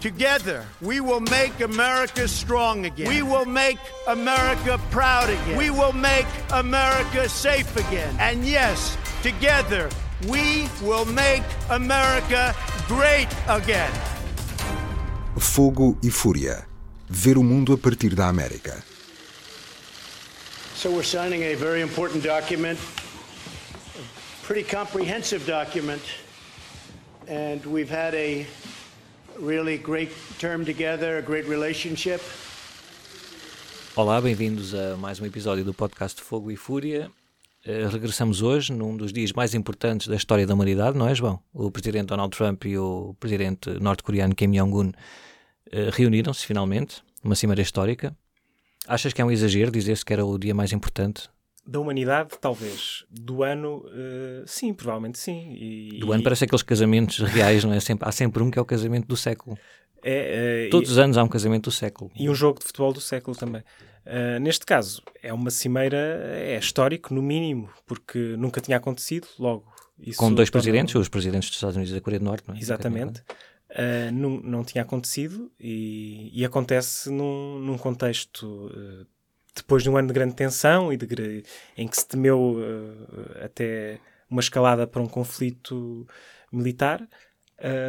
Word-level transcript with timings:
Together, 0.00 0.64
we 0.80 1.00
will 1.00 1.20
make 1.20 1.60
America 1.60 2.28
strong 2.28 2.86
again. 2.86 3.08
We 3.08 3.22
will 3.22 3.46
make 3.46 3.78
America 4.06 4.78
proud 4.90 5.28
again. 5.30 5.56
We 5.56 5.70
will 5.70 5.92
make 5.92 6.26
America 6.52 7.28
safe 7.28 7.74
again. 7.76 8.14
And 8.20 8.44
yes, 8.44 8.96
together, 9.22 9.88
we 10.28 10.68
will 10.82 11.04
make 11.06 11.42
America 11.70 12.54
great 12.86 13.28
again. 13.48 13.90
Fogo 15.38 15.96
e 16.02 16.10
Fúria. 16.10 16.66
Ver 17.08 17.38
o 17.38 17.42
mundo 17.42 17.72
a 17.72 17.78
partir 17.78 18.14
da 18.14 18.28
América. 18.28 18.82
So 20.74 20.90
we're 20.90 21.02
signing 21.02 21.42
a 21.42 21.54
very 21.54 21.80
important 21.80 22.22
document, 22.22 22.78
a 22.78 24.46
pretty 24.46 24.62
comprehensive 24.62 25.46
document, 25.46 26.02
and 27.26 27.64
we've 27.64 27.90
had 27.90 28.14
a 28.14 28.46
really 29.40 29.76
great 29.76 30.12
term 30.38 30.64
together, 30.64 31.18
a 31.18 31.22
great 31.22 31.48
relationship. 31.48 32.20
Olá, 33.94 34.20
bem-vindos 34.20 34.74
a 34.74 34.96
mais 34.96 35.20
um 35.20 35.26
episódio 35.26 35.64
do 35.64 35.72
podcast 35.72 36.20
Fogo 36.20 36.50
e 36.50 36.56
Fúria. 36.56 37.10
Uh, 37.66 37.88
regressamos 37.88 38.42
hoje 38.42 38.72
num 38.72 38.96
dos 38.96 39.12
dias 39.12 39.32
mais 39.32 39.54
importantes 39.54 40.06
da 40.06 40.16
história 40.16 40.46
da 40.46 40.54
humanidade, 40.54 40.96
não 40.96 41.08
é, 41.08 41.14
João? 41.14 41.40
O 41.52 41.70
presidente 41.70 42.06
Donald 42.06 42.36
Trump 42.36 42.64
e 42.64 42.78
o 42.78 43.14
presidente 43.18 43.70
norte-coreano 43.80 44.34
Kim 44.34 44.52
Jong-un 44.52 44.88
uh, 44.88 45.90
reuniram-se 45.92 46.46
finalmente, 46.46 47.02
numa 47.22 47.34
cimeira 47.34 47.62
histórica. 47.62 48.16
Achas 48.86 49.12
que 49.12 49.20
é 49.20 49.24
um 49.24 49.30
exagero 49.30 49.70
dizer-se 49.70 50.04
que 50.04 50.12
era 50.12 50.24
o 50.24 50.38
dia 50.38 50.54
mais 50.54 50.72
importante? 50.72 51.28
Da 51.66 51.80
humanidade, 51.80 52.30
talvez. 52.40 53.04
Do 53.10 53.42
ano, 53.42 53.78
uh, 53.86 54.44
sim, 54.46 54.72
provavelmente 54.72 55.18
sim. 55.18 55.52
E, 55.58 55.98
do 55.98 56.12
ano 56.12 56.22
parece 56.22 56.44
aqueles 56.44 56.62
casamentos 56.62 57.18
reais, 57.18 57.64
não 57.64 57.72
é? 57.72 57.80
Sempre, 57.80 58.08
há 58.08 58.12
sempre 58.12 58.42
um 58.42 58.50
que 58.50 58.58
é 58.58 58.62
o 58.62 58.64
casamento 58.64 59.06
do 59.08 59.16
século. 59.16 59.58
É, 60.02 60.68
Todos 60.70 60.88
e, 60.88 60.92
os 60.92 60.98
anos 60.98 61.18
há 61.18 61.24
um 61.24 61.28
casamento 61.28 61.64
do 61.64 61.72
século. 61.72 62.10
E 62.14 62.30
um 62.30 62.34
jogo 62.34 62.60
de 62.60 62.66
futebol 62.66 62.92
do 62.92 63.00
século 63.00 63.36
também. 63.36 63.62
Uh, 64.06 64.38
neste 64.40 64.64
caso, 64.64 65.02
é 65.20 65.32
uma 65.32 65.50
cimeira, 65.50 65.96
é 65.96 66.56
histórico, 66.56 67.12
no 67.12 67.20
mínimo, 67.20 67.68
porque 67.84 68.36
nunca 68.38 68.60
tinha 68.60 68.76
acontecido, 68.76 69.26
logo. 69.36 69.64
Com 70.16 70.32
dois 70.32 70.48
presidentes, 70.48 70.94
os 70.94 71.08
presidentes 71.08 71.48
dos 71.48 71.56
Estados 71.56 71.74
Unidos 71.74 71.90
e 71.90 71.94
da 71.96 72.00
Coreia 72.00 72.20
do 72.20 72.24
Norte, 72.24 72.46
não 72.46 72.54
é? 72.54 72.58
Exatamente. 72.58 73.20
Uh, 73.70 74.12
não, 74.12 74.30
não 74.40 74.64
tinha 74.64 74.82
acontecido 74.82 75.50
e, 75.58 76.30
e 76.32 76.44
acontece 76.44 77.10
num, 77.10 77.58
num 77.58 77.76
contexto 77.76 78.44
uh, 78.44 79.06
depois 79.56 79.82
de 79.82 79.90
um 79.90 79.96
ano 79.96 80.08
de 80.08 80.14
grande 80.14 80.34
tensão 80.34 80.92
e 80.92 80.96
de, 80.96 81.42
em 81.76 81.88
que 81.88 81.96
se 81.96 82.06
temeu 82.06 82.56
uh, 82.58 83.44
até 83.44 84.00
uma 84.30 84.40
escalada 84.40 84.86
para 84.86 85.02
um 85.02 85.08
conflito 85.08 86.06
militar, 86.52 87.06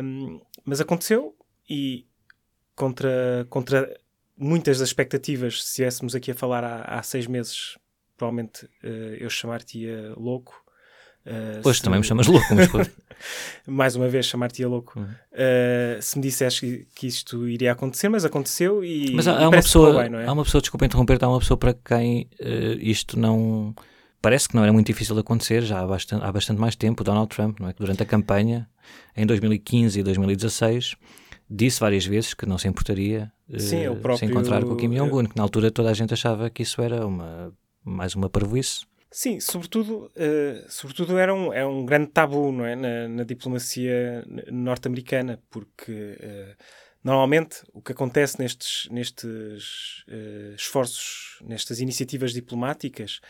um, 0.03 0.39
mas 0.63 0.79
aconteceu 0.79 1.35
e 1.69 2.07
contra, 2.75 3.45
contra 3.49 3.99
muitas 4.37 4.79
das 4.79 4.89
expectativas, 4.89 5.63
se 5.63 5.69
estivéssemos 5.69 6.15
aqui 6.15 6.31
a 6.31 6.35
falar 6.35 6.63
há, 6.63 6.81
há 6.83 7.03
seis 7.03 7.27
meses, 7.27 7.77
provavelmente 8.15 8.65
uh, 8.83 9.15
eu 9.19 9.29
chamar-te-ia 9.29 10.13
louco. 10.15 10.63
Uh, 11.27 11.59
pois, 11.61 11.77
se... 11.77 11.83
também 11.83 11.99
me 11.99 12.05
chamas 12.05 12.25
louco, 12.25 12.45
mas 12.55 12.89
mais 13.67 13.95
uma 13.97 14.07
vez 14.07 14.25
chamar-te-ia 14.25 14.67
louco. 14.67 14.97
Uhum. 14.97 15.05
Uh, 15.05 16.01
se 16.01 16.17
me 16.17 16.23
disseste 16.23 16.61
que, 16.61 16.87
que, 16.95 17.07
isto 17.07 17.45
iria 17.49 17.73
acontecer, 17.73 18.07
mas 18.07 18.23
aconteceu 18.23 18.83
e. 18.83 19.11
Mas 19.13 19.27
há, 19.27 19.37
há 19.37 19.49
uma 19.49 19.51
pessoa, 19.51 20.03
bem, 20.03 20.21
é? 20.21 20.25
há 20.25 20.31
uma 20.31 20.45
pessoa, 20.45 20.61
desculpa 20.61 20.85
interromper, 20.85 21.21
há 21.21 21.27
uma 21.27 21.39
pessoa 21.39 21.57
para 21.57 21.73
quem 21.73 22.29
uh, 22.39 22.79
isto 22.79 23.19
não. 23.19 23.75
Parece 24.21 24.47
que 24.47 24.55
não 24.55 24.63
era 24.63 24.71
muito 24.71 24.87
difícil 24.87 25.13
de 25.15 25.21
acontecer 25.21 25.61
já 25.61 25.81
há 25.81 25.85
bastante, 25.85 26.23
há 26.23 26.31
bastante 26.31 26.61
mais 26.61 26.75
tempo, 26.75 27.03
Donald 27.03 27.27
Trump, 27.27 27.59
não 27.59 27.67
é? 27.67 27.73
Que 27.73 27.79
durante 27.79 28.01
a 28.01 28.05
campanha, 28.05 28.67
em 29.15 29.25
2015 29.25 29.99
e 29.99 30.03
2016, 30.03 30.95
disse 31.49 31.79
várias 31.79 32.05
vezes 32.05 32.33
que 32.33 32.45
não 32.45 32.57
se 32.57 32.69
importaria 32.69 33.31
uh, 33.49 33.59
Sim, 33.59 33.83
próprio... 34.01 34.17
se 34.17 34.25
encontrar 34.25 34.63
com 34.63 34.71
o 34.71 34.75
Kim 34.77 34.91
Jong-un, 34.91 35.25
que 35.25 35.35
na 35.35 35.43
altura 35.43 35.69
toda 35.71 35.89
a 35.89 35.93
gente 35.93 36.13
achava 36.13 36.49
que 36.49 36.63
isso 36.63 36.81
era 36.81 37.05
uma, 37.05 37.53
mais 37.83 38.15
uma 38.15 38.29
parvoíce. 38.29 38.86
Sim, 39.09 39.39
sobretudo, 39.39 40.11
uh, 40.15 40.69
sobretudo 40.69 41.17
era 41.17 41.33
um, 41.33 41.53
é 41.53 41.65
um 41.65 41.85
grande 41.85 42.07
tabu 42.07 42.51
não 42.51 42.65
é? 42.65 42.75
na, 42.75 43.07
na 43.07 43.23
diplomacia 43.23 44.25
norte-americana, 44.51 45.41
porque 45.49 45.91
uh, 45.91 46.63
normalmente 47.03 47.61
o 47.73 47.81
que 47.81 47.93
acontece 47.93 48.37
nestes, 48.37 48.87
nestes 48.91 50.03
uh, 50.09 50.53
esforços, 50.55 51.39
nestas 51.41 51.79
iniciativas 51.79 52.33
diplomáticas, 52.33 53.21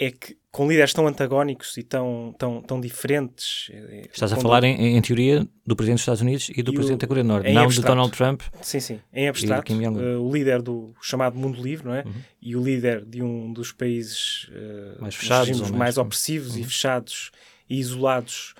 é 0.00 0.10
que 0.10 0.34
com 0.50 0.66
líderes 0.66 0.94
tão 0.94 1.06
antagónicos 1.06 1.76
e 1.76 1.82
tão, 1.82 2.34
tão, 2.38 2.62
tão 2.62 2.80
diferentes. 2.80 3.70
Eh, 3.70 4.08
Estás 4.10 4.32
a 4.32 4.36
falar, 4.36 4.64
em, 4.64 4.96
em, 4.96 5.02
teoria, 5.02 5.46
do 5.64 5.76
Presidente 5.76 5.96
dos 5.98 6.02
Estados 6.02 6.22
Unidos 6.22 6.50
e 6.56 6.62
do 6.62 6.72
e 6.72 6.74
Presidente 6.74 7.00
o, 7.00 7.02
da 7.02 7.06
Coreia 7.06 7.22
do 7.22 7.28
Norte, 7.28 7.52
não 7.52 7.64
abstrato. 7.64 7.86
de 7.86 7.86
Donald 7.86 8.16
Trump. 8.16 8.40
Sim, 8.62 8.80
sim, 8.80 9.00
em 9.12 9.28
abstrato. 9.28 9.70
Uh, 9.70 10.26
o 10.26 10.32
líder 10.32 10.62
do 10.62 10.94
chamado 11.02 11.38
mundo 11.38 11.62
livre, 11.62 11.86
não 11.86 11.94
é? 11.94 12.02
Uhum. 12.04 12.12
E 12.40 12.56
o 12.56 12.64
líder 12.64 13.04
de 13.04 13.22
um 13.22 13.52
dos 13.52 13.72
países 13.72 14.48
uh, 14.48 15.02
mais 15.02 15.14
fechados, 15.14 15.60
mais, 15.60 15.70
mais 15.70 15.98
opressivos 15.98 16.54
uhum. 16.54 16.62
e 16.62 16.64
fechados 16.64 17.30
e 17.68 17.78
isolados 17.78 18.54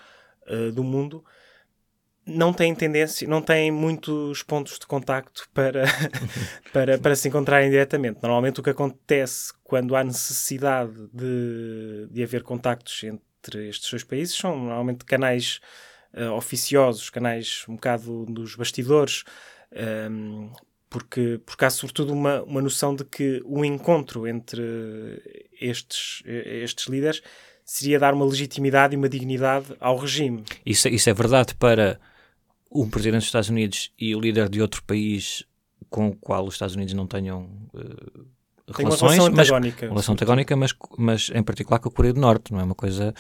uh, 0.47 0.71
do 0.73 0.85
mundo 0.85 1.25
não 2.31 2.53
têm 2.53 2.75
tendência, 2.75 3.27
não 3.29 3.43
têm 3.43 3.71
muitos 3.71 4.43
pontos 4.43 4.79
de 4.79 4.87
contacto 4.87 5.49
para, 5.53 5.85
para, 6.73 6.99
para 6.99 7.17
se 7.17 7.29
encontrarem 7.29 7.71
diretamente. 7.71 8.21
Normalmente 8.23 8.61
o 8.61 8.63
que 8.63 8.71
acontece 8.71 9.53
quando 9.65 9.97
há 9.97 10.05
necessidade 10.05 11.09
de, 11.13 12.09
de 12.11 12.23
haver 12.23 12.43
contactos 12.43 13.03
entre 13.05 13.69
estes 13.69 13.91
dois 13.91 14.05
países 14.05 14.37
são 14.37 14.57
normalmente 14.57 15.05
canais 15.05 15.61
uh, 16.15 16.33
oficiosos, 16.33 17.11
canais 17.11 17.65
um 17.69 17.75
bocado 17.75 18.27
dos 18.27 18.55
bastidores, 18.55 19.25
um, 19.73 20.49
ehm, 20.49 20.53
porque, 20.89 21.41
porque 21.47 21.65
há 21.65 21.71
sobretudo 21.71 22.13
uma, 22.13 22.43
uma 22.43 22.61
noção 22.61 22.95
de 22.95 23.05
que 23.05 23.41
o 23.45 23.65
encontro 23.65 24.27
entre 24.27 25.23
estes, 25.61 26.23
estes 26.27 26.87
líderes 26.89 27.23
seria 27.65 28.01
dar 28.01 28.13
uma 28.13 28.25
legitimidade 28.25 28.95
e 28.95 28.97
uma 28.97 29.09
dignidade 29.09 29.67
ao 29.79 29.97
regime. 29.97 30.43
Isso, 30.67 30.89
isso 30.89 31.09
é 31.09 31.15
verdade 31.15 31.55
para 31.55 32.01
um 32.71 32.89
presidente 32.89 33.21
dos 33.21 33.27
Estados 33.27 33.49
Unidos 33.49 33.93
e 33.99 34.15
o 34.15 34.21
líder 34.21 34.49
de 34.49 34.63
outro 34.63 34.83
país 34.85 35.45
com 35.89 36.09
o 36.09 36.17
qual 36.17 36.47
os 36.47 36.55
Estados 36.55 36.77
Unidos 36.77 36.95
não 36.95 37.07
tenham 37.07 37.51
uh, 37.75 38.27
relações, 38.73 39.15
relação 39.15 39.27
antagónica, 39.27 39.87
mas, 39.87 39.91
relação 39.91 40.13
antagónica 40.13 40.57
mas, 40.57 40.75
mas 40.97 41.31
em 41.35 41.43
particular 41.43 41.81
com 41.81 41.89
a 41.89 41.93
Coreia 41.93 42.15
do 42.15 42.21
Norte, 42.21 42.53
não 42.53 42.61
é 42.61 42.63
uma 42.63 42.75
coisa 42.77 43.13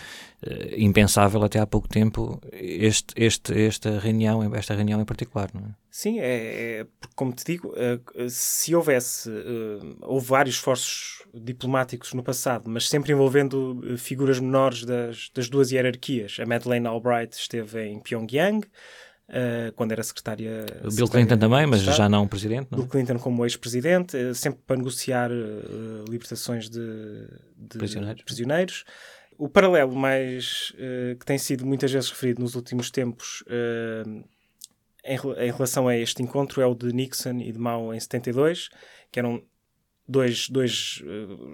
uh, 0.46 0.52
impensável 0.76 1.42
até 1.42 1.58
há 1.58 1.66
pouco 1.66 1.88
tempo 1.88 2.40
este, 2.52 3.12
este, 3.16 3.60
esta 3.60 3.98
reunião, 3.98 4.54
esta 4.54 4.74
reunião 4.74 5.00
em 5.00 5.04
particular, 5.04 5.50
não 5.52 5.62
é? 5.62 5.74
Sim, 5.90 6.20
é, 6.20 6.82
é 6.82 6.86
como 7.16 7.32
te 7.32 7.44
digo, 7.44 7.70
uh, 7.70 8.30
se 8.30 8.72
houvesse, 8.72 9.28
houve 10.02 10.26
vários 10.26 10.54
esforços 10.54 11.24
diplomáticos 11.34 12.14
no 12.14 12.22
passado, 12.22 12.70
mas 12.70 12.88
sempre 12.88 13.12
envolvendo 13.12 13.96
figuras 13.98 14.38
menores 14.38 14.84
das, 14.84 15.30
das 15.34 15.48
duas 15.48 15.72
hierarquias. 15.72 16.38
A 16.40 16.46
Madeleine 16.46 16.86
Albright 16.86 17.36
esteve 17.36 17.84
em 17.84 17.98
Pyongyang, 17.98 18.64
Uh, 19.30 19.70
quando 19.76 19.92
era 19.92 20.02
secretária. 20.02 20.66
O 20.82 20.92
Bill 20.92 21.06
Clinton 21.06 21.38
também, 21.38 21.64
mas 21.64 21.82
já 21.82 22.08
não 22.08 22.26
presidente. 22.26 22.66
Não? 22.68 22.80
Bill 22.80 22.88
Clinton 22.88 23.16
como 23.16 23.46
ex-presidente, 23.46 24.16
uh, 24.16 24.34
sempre 24.34 24.60
para 24.66 24.76
negociar 24.76 25.30
uh, 25.30 26.04
libertações 26.08 26.68
de, 26.68 27.28
de 27.56 27.78
prisioneiros. 27.78 28.24
prisioneiros. 28.24 28.84
O 29.38 29.48
paralelo 29.48 29.94
mais 29.94 30.74
que 31.18 31.24
tem 31.24 31.38
sido 31.38 31.64
muitas 31.64 31.90
vezes 31.90 32.10
referido 32.10 32.42
nos 32.42 32.54
últimos 32.54 32.90
tempos 32.90 33.42
em, 35.02 35.16
em, 35.16 35.50
relação 35.50 35.88
a 35.88 35.96
este 35.96 36.22
encontro 36.22 36.60
é 36.60 36.66
o 36.66 36.74
de 36.74 36.92
Nixon 36.92 37.38
e 37.38 37.50
de 37.50 37.58
Mao 37.58 37.94
em 37.94 37.98
72, 37.98 38.68
que 39.10 39.18
eram 39.18 39.42
dois, 40.06 40.46
dois 40.50 41.02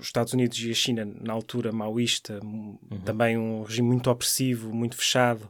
os 0.01 0.05
Estados 0.05 0.33
Unidos 0.33 0.59
e 0.59 0.73
a 0.73 0.75
China 0.75 1.05
na 1.05 1.33
altura 1.33 1.71
maoísta, 1.71 2.41
uhum. 2.43 2.77
também 3.05 3.39
um 3.39 3.63
regime 3.63 3.87
muito 3.87 4.11
opressivo, 4.11 4.75
muito 4.75 4.97
fechado 4.97 5.49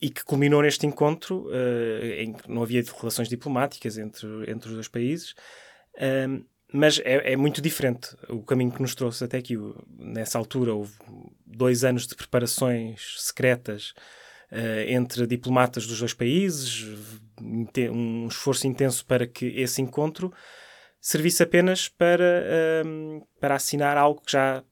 e 0.00 0.10
que 0.10 0.24
culminou 0.24 0.62
neste 0.62 0.86
encontro 0.86 1.46
uh, 1.48 2.04
em 2.18 2.32
que 2.32 2.48
não 2.50 2.62
havia 2.62 2.82
relações 2.96 3.28
diplomáticas 3.28 3.98
entre, 3.98 4.28
entre 4.50 4.68
os 4.68 4.74
dois 4.74 4.88
países. 4.88 5.32
Uh, 5.94 6.44
mas 6.72 7.00
é, 7.00 7.32
é, 7.32 7.36
muito 7.36 7.62
diferente 7.62 8.14
o 8.28 8.42
caminho 8.42 8.70
que 8.70 8.82
nos 8.82 8.94
trouxe 8.94 9.24
até 9.24 9.38
aqui. 9.38 9.56
Nessa 9.98 10.38
altura 10.38 10.74
houve 10.74 10.92
dois 11.44 11.82
anos 11.82 12.06
de 12.06 12.14
preparações 12.14 13.16
secretas 13.18 13.94
uh, 14.52 14.86
entre 14.86 15.26
diplomatas 15.26 15.86
dos 15.86 15.98
dois 15.98 16.14
países, 16.14 16.86
um 17.90 18.28
esforço 18.28 18.66
intenso 18.66 19.04
para 19.06 19.26
que 19.26 19.46
esse 19.46 19.80
encontro 19.80 20.32
servisse 21.00 21.42
apenas 21.42 21.88
para, 21.88 22.44
para 23.40 23.54
assinar 23.54 23.96
algo 23.96 24.20
que 24.20 24.32
já 24.32 24.64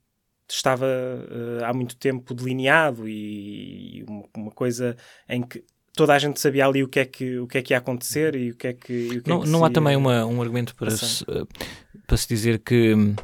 estava 0.54 0.86
uh, 0.86 1.64
há 1.64 1.72
muito 1.72 1.96
tempo 1.96 2.34
delineado 2.34 3.08
e, 3.08 4.00
e 4.00 4.04
uma, 4.36 4.50
coisa 4.50 4.96
em 5.28 5.42
que 5.42 5.64
toda 5.94 6.14
a 6.14 6.18
gente 6.18 6.40
sabia 6.40 6.66
ali 6.66 6.82
o 6.82 6.88
que 6.88 7.00
é 7.00 7.04
que, 7.04 7.38
o 7.38 7.46
que, 7.46 7.58
é 7.58 7.62
que 7.62 7.72
ia 7.74 7.78
acontecer 7.78 8.36
e 8.36 8.50
o 8.50 8.56
que 8.56 8.68
é 8.68 8.72
que. 8.72 9.20
que 9.20 9.28
não, 9.28 9.40
é 9.40 9.44
que 9.44 9.50
não 9.50 9.64
há 9.64 9.70
também 9.70 9.96
uma, 9.96 10.24
um 10.24 10.40
argumento 10.40 10.74
para 10.74 10.90
se, 10.90 11.24
para 12.06 12.16
se 12.16 12.28
dizer 12.28 12.60
que 12.60 12.94
hum, 12.94 13.14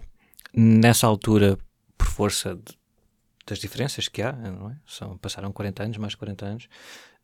nessa 0.54 1.06
altura, 1.06 1.58
por 1.96 2.06
força 2.06 2.54
de 2.54 2.82
das 3.46 3.58
diferenças 3.58 4.08
que 4.08 4.22
há, 4.22 4.32
não 4.32 4.70
é? 4.70 4.76
São, 4.86 5.16
passaram 5.18 5.52
40 5.52 5.82
anos, 5.82 5.96
mais 5.98 6.14
40 6.14 6.46
anos. 6.46 6.68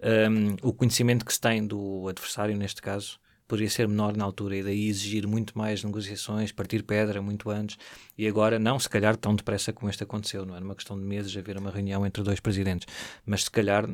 Um, 0.00 0.68
o 0.68 0.72
conhecimento 0.72 1.24
que 1.24 1.32
se 1.32 1.40
tem 1.40 1.66
do 1.66 2.08
adversário, 2.08 2.56
neste 2.56 2.82
caso, 2.82 3.18
poderia 3.48 3.70
ser 3.70 3.88
menor 3.88 4.16
na 4.16 4.24
altura 4.24 4.56
e 4.56 4.62
daí 4.62 4.88
exigir 4.88 5.26
muito 5.26 5.56
mais 5.56 5.82
negociações, 5.82 6.52
partir 6.52 6.82
pedra 6.82 7.20
muito 7.22 7.50
antes 7.50 7.78
e 8.16 8.28
agora 8.28 8.58
não, 8.58 8.78
se 8.78 8.88
calhar 8.88 9.16
tão 9.16 9.34
depressa 9.34 9.72
como 9.72 9.90
este 9.90 10.02
aconteceu, 10.04 10.44
não 10.44 10.54
era 10.54 10.64
uma 10.64 10.74
questão 10.74 10.98
de 10.98 11.04
meses 11.04 11.34
haver 11.36 11.56
uma 11.56 11.70
reunião 11.70 12.06
entre 12.06 12.22
dois 12.22 12.38
presidentes, 12.38 12.86
mas 13.24 13.44
se 13.44 13.50
calhar 13.50 13.84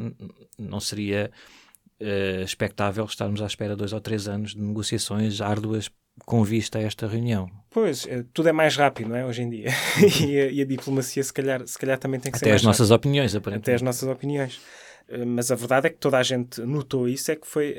não 0.58 0.80
seria 0.80 1.30
uh, 2.00 2.42
expectável 2.42 3.04
estarmos 3.04 3.40
à 3.40 3.46
espera 3.46 3.76
dois 3.76 3.92
ou 3.92 4.00
três 4.00 4.26
anos 4.26 4.54
de 4.54 4.60
negociações 4.60 5.40
árduas 5.40 5.88
com 6.24 6.44
vista 6.44 6.78
a 6.78 6.82
esta 6.82 7.06
reunião. 7.06 7.50
Pois, 7.70 8.06
é, 8.06 8.24
tudo 8.32 8.48
é 8.48 8.52
mais 8.52 8.76
rápido, 8.76 9.08
não 9.08 9.16
é, 9.16 9.26
hoje 9.26 9.42
em 9.42 9.50
dia. 9.50 9.68
e, 10.20 10.38
a, 10.38 10.46
e, 10.46 10.62
a, 10.62 10.64
diplomacia, 10.64 11.22
se 11.22 11.32
calhar, 11.32 11.66
se 11.66 11.76
calhar 11.78 11.98
também 11.98 12.20
tem 12.20 12.30
que 12.30 12.38
Até 12.38 12.46
ser 12.46 12.50
mais 12.50 12.60
as 12.60 12.66
nossas 12.66 12.90
rápido. 12.90 13.00
opiniões, 13.00 13.34
aparentemente. 13.34 13.70
Até 13.70 13.74
as 13.74 13.82
nossas 13.82 14.08
opiniões. 14.08 14.60
Eh, 15.08 15.24
mas 15.24 15.50
a 15.50 15.54
verdade 15.54 15.88
é 15.88 15.90
que 15.90 15.98
toda 15.98 16.18
a 16.18 16.22
gente 16.22 16.60
notou 16.62 17.08
isso, 17.08 17.30
é 17.30 17.36
que 17.36 17.46
foi 17.46 17.76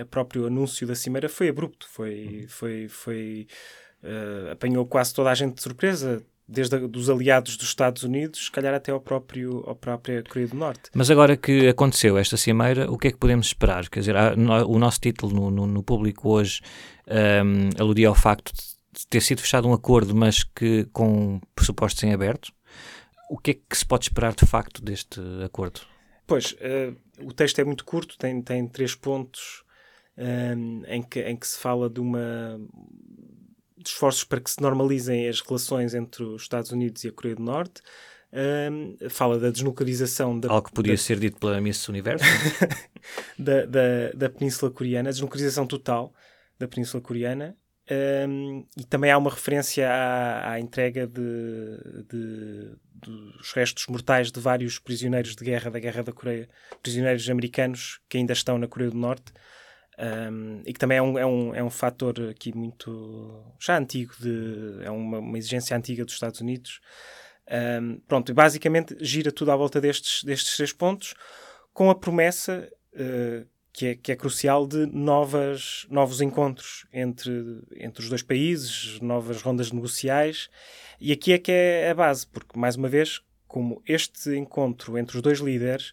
o 0.00 0.06
próprio 0.06 0.46
anúncio 0.46 0.86
da 0.86 0.94
Cimeira 0.94 1.28
foi 1.28 1.48
abrupto, 1.48 1.88
foi, 1.88 2.40
uhum. 2.42 2.48
foi, 2.48 2.88
foi 2.88 3.46
uh, 4.02 4.52
apanhou 4.52 4.86
quase 4.86 5.14
toda 5.14 5.30
a 5.30 5.34
gente 5.34 5.54
de 5.54 5.62
surpresa, 5.62 6.22
desde 6.48 6.76
a, 6.76 6.78
dos 6.78 7.10
aliados 7.10 7.56
dos 7.56 7.68
Estados 7.68 8.02
Unidos, 8.02 8.46
se 8.46 8.50
calhar 8.50 8.72
até 8.72 8.92
ao 8.92 9.00
próprio, 9.00 9.64
ao 9.66 9.74
própria 9.74 10.22
Coreia 10.22 10.48
do 10.48 10.56
Norte. 10.56 10.90
Mas 10.94 11.10
agora 11.10 11.36
que 11.36 11.68
aconteceu 11.68 12.16
esta 12.16 12.36
cimeira, 12.36 12.90
o 12.90 12.96
que 12.96 13.08
é 13.08 13.10
que 13.10 13.18
podemos 13.18 13.48
esperar? 13.48 13.88
Quer 13.88 14.00
dizer, 14.00 14.16
o 14.66 14.78
nosso 14.78 15.00
título 15.00 15.34
no, 15.34 15.50
no, 15.50 15.66
no 15.66 15.82
público 15.82 16.30
hoje 16.30 16.60
um, 17.08 17.80
aludia 17.80 18.08
ao 18.08 18.14
facto 18.14 18.52
de 18.52 19.06
ter 19.08 19.20
sido 19.20 19.40
fechado 19.40 19.68
um 19.68 19.72
acordo, 19.72 20.14
mas 20.14 20.42
que 20.42 20.84
com 20.92 21.40
pressupostos 21.54 22.02
em 22.04 22.12
aberto. 22.12 22.52
O 23.28 23.36
que 23.36 23.50
é 23.50 23.54
que 23.54 23.76
se 23.76 23.84
pode 23.84 24.04
esperar 24.04 24.34
de 24.34 24.46
facto 24.46 24.80
deste 24.80 25.20
acordo? 25.44 25.80
Pois, 26.26 26.52
uh, 26.52 26.96
o 27.24 27.32
texto 27.32 27.60
é 27.60 27.64
muito 27.64 27.84
curto, 27.84 28.18
tem, 28.18 28.42
tem 28.42 28.66
três 28.66 28.94
pontos 28.94 29.64
um, 30.18 30.82
em, 30.86 31.02
que, 31.02 31.20
em 31.20 31.36
que 31.36 31.46
se 31.46 31.58
fala 31.58 31.88
de 31.88 32.00
uma 32.00 32.58
de 33.76 33.90
esforços 33.90 34.24
para 34.24 34.40
que 34.40 34.50
se 34.50 34.60
normalizem 34.60 35.28
as 35.28 35.40
relações 35.40 35.94
entre 35.94 36.24
os 36.24 36.42
Estados 36.42 36.72
Unidos 36.72 37.04
e 37.04 37.08
a 37.08 37.12
Coreia 37.12 37.36
do 37.36 37.42
Norte. 37.42 37.82
Um, 38.32 38.96
fala 39.08 39.38
da 39.38 39.50
desnuclearização 39.50 40.38
da. 40.38 40.50
Algo 40.50 40.68
que 40.68 40.74
podia 40.74 40.94
da, 40.94 40.98
ser 40.98 41.18
dito 41.18 41.38
pela 41.38 41.60
Miss 41.60 41.88
Universo. 41.88 42.24
da, 43.38 43.64
da, 43.64 44.10
da 44.14 44.28
Península 44.28 44.70
Coreana, 44.70 45.08
a 45.08 45.12
desnuclearização 45.12 45.66
total 45.66 46.12
da 46.58 46.66
Península 46.66 47.00
Coreana. 47.00 47.56
Um, 47.88 48.66
e 48.76 48.84
também 48.84 49.12
há 49.12 49.18
uma 49.18 49.30
referência 49.30 49.88
à, 49.88 50.52
à 50.52 50.60
entrega 50.60 51.06
de, 51.06 51.78
de, 52.08 52.76
dos 52.94 53.52
restos 53.52 53.86
mortais 53.86 54.32
de 54.32 54.40
vários 54.40 54.78
prisioneiros 54.78 55.36
de 55.36 55.44
guerra 55.44 55.70
da 55.70 55.78
Guerra 55.78 56.02
da 56.02 56.12
Coreia, 56.12 56.48
prisioneiros 56.82 57.28
americanos 57.30 58.00
que 58.08 58.18
ainda 58.18 58.32
estão 58.32 58.58
na 58.58 58.66
Coreia 58.66 58.90
do 58.90 58.98
Norte. 58.98 59.32
Um, 59.98 60.60
e 60.66 60.74
que 60.74 60.78
também 60.78 60.98
é 60.98 61.02
um, 61.02 61.18
é, 61.18 61.24
um, 61.24 61.54
é 61.54 61.64
um 61.64 61.70
fator 61.70 62.28
aqui 62.28 62.54
muito 62.54 63.54
já 63.58 63.78
antigo, 63.78 64.12
de, 64.20 64.84
é 64.84 64.90
uma, 64.90 65.20
uma 65.20 65.38
exigência 65.38 65.74
antiga 65.74 66.04
dos 66.04 66.12
Estados 66.12 66.40
Unidos. 66.40 66.80
Um, 67.80 68.00
pronto, 68.00 68.34
basicamente 68.34 68.96
gira 69.00 69.32
tudo 69.32 69.52
à 69.52 69.56
volta 69.56 69.80
destes, 69.80 70.22
destes 70.22 70.56
três 70.56 70.72
pontos, 70.72 71.14
com 71.72 71.88
a 71.88 71.94
promessa 71.94 72.68
uh, 72.94 73.46
que, 73.76 73.88
é, 73.88 73.94
que 73.94 74.10
é 74.10 74.16
crucial 74.16 74.66
de 74.66 74.86
novas, 74.86 75.86
novos 75.90 76.22
encontros 76.22 76.86
entre, 76.90 77.62
entre 77.76 78.02
os 78.02 78.08
dois 78.08 78.22
países, 78.22 78.98
novas 79.02 79.42
rondas 79.42 79.70
negociais. 79.70 80.48
E 80.98 81.12
aqui 81.12 81.34
é 81.34 81.38
que 81.38 81.52
é 81.52 81.90
a 81.90 81.94
base, 81.94 82.26
porque, 82.26 82.58
mais 82.58 82.76
uma 82.76 82.88
vez, 82.88 83.20
como 83.46 83.82
este 83.86 84.34
encontro 84.34 84.96
entre 84.96 85.16
os 85.16 85.22
dois 85.22 85.40
líderes 85.40 85.92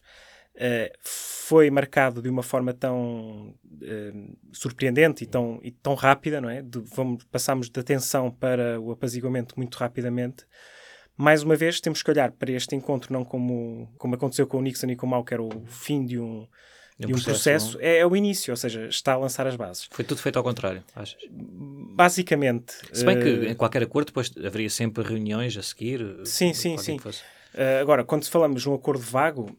Uh, 0.55 0.93
foi 1.01 1.71
marcado 1.71 2.21
de 2.21 2.29
uma 2.29 2.43
forma 2.43 2.75
tão 2.75 3.55
uh, 3.65 4.37
surpreendente 4.51 5.23
e 5.23 5.27
tão, 5.27 5.59
e 5.63 5.71
tão 5.71 5.95
rápida, 5.95 6.39
não 6.39 6.47
é? 6.47 6.61
De, 6.61 6.77
vamos, 6.79 7.23
passamos 7.23 7.69
da 7.69 7.81
tensão 7.81 8.29
para 8.29 8.79
o 8.79 8.91
apaziguamento 8.91 9.55
muito 9.57 9.75
rapidamente. 9.75 10.45
Mais 11.17 11.41
uma 11.41 11.55
vez, 11.55 11.81
temos 11.81 12.03
que 12.03 12.11
olhar 12.11 12.31
para 12.33 12.51
este 12.51 12.75
encontro 12.75 13.11
não 13.11 13.25
como, 13.25 13.91
como 13.97 14.13
aconteceu 14.13 14.45
com 14.45 14.59
o 14.59 14.61
Nixon 14.61 14.91
e 14.91 14.95
com 14.95 15.07
o 15.07 15.09
Mao, 15.09 15.23
que 15.23 15.33
era 15.33 15.41
o 15.41 15.65
fim 15.65 16.05
de 16.05 16.19
um, 16.19 16.47
um, 16.99 17.07
de 17.07 17.13
um 17.13 17.15
processo, 17.15 17.71
processo 17.71 17.77
é, 17.81 17.99
é, 17.99 18.05
o 18.05 18.15
início, 18.15 18.51
ou 18.51 18.57
seja, 18.57 18.85
está 18.87 19.13
a 19.13 19.17
lançar 19.17 19.47
as 19.47 19.55
bases. 19.55 19.87
Foi 19.91 20.05
tudo 20.05 20.21
feito 20.21 20.37
ao 20.37 20.43
contrário, 20.43 20.83
achas? 20.95 21.17
Basicamente. 21.29 22.73
Se 22.91 23.05
bem 23.05 23.17
uh... 23.17 23.21
que 23.21 23.29
em 23.49 23.55
qualquer 23.55 23.83
acordo 23.83 24.07
depois 24.07 24.31
haveria 24.37 24.69
sempre 24.69 25.03
reuniões 25.03 25.55
a 25.57 25.63
seguir. 25.63 26.03
Sim, 26.25 26.53
sim, 26.53 26.77
sim. 26.77 26.97
Uh, 26.97 27.81
agora, 27.81 28.03
quando 28.03 28.27
falamos 28.27 28.61
de 28.61 28.69
um 28.69 28.73
acordo 28.73 29.03
vago, 29.03 29.57